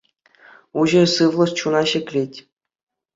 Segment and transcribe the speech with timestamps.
[0.83, 2.33] Уҫӑ сывлӑш чуна ҫӗклет.